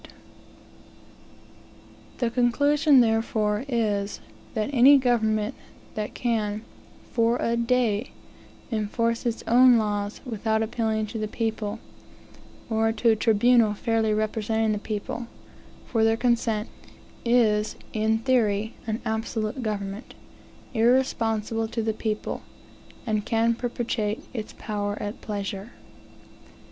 [2.17, 4.19] The conclusion, therefore, is,
[4.55, 5.53] that any government,
[5.93, 6.63] that can,
[7.11, 8.09] for a day,
[8.71, 11.77] enforce its own laws, without appealing to the people,
[12.67, 15.27] (or to a tribunal fairly representing the people,)
[15.85, 16.67] for their consent,
[17.23, 20.15] is, in theory, an absolute government,
[20.73, 22.41] irresponsible to the people,
[23.05, 25.73] and can perpetuate its power at pleasure.